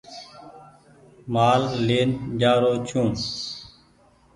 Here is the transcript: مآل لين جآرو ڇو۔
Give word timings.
مآل 1.33 1.61
لين 1.87 2.09
جآرو 2.39 2.73
ڇو۔ 2.87 3.01